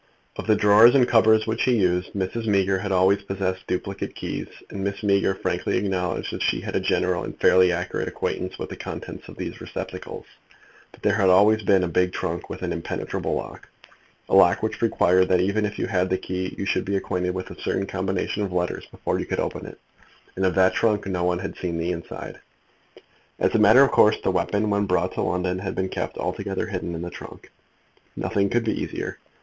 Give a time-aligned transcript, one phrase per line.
[0.35, 2.47] Of the drawers and cupboards which he used, Mrs.
[2.47, 6.79] Meager had always possessed duplicate keys, and Miss Meager frankly acknowledged that she had a
[6.79, 10.25] general and fairly accurate acquaintance with the contents of these receptacles;
[10.91, 13.69] but there had always been a big trunk with an impenetrable lock,
[14.27, 17.35] a lock which required that even if you had the key you should be acquainted
[17.35, 19.77] with a certain combination of letters before you could open it,
[20.35, 22.39] and of that trunk no one had seen the inside.
[23.37, 26.65] As a matter of course, the weapon, when brought to London, had been kept altogether
[26.65, 27.51] hidden in the trunk.
[28.15, 29.19] Nothing could be easier.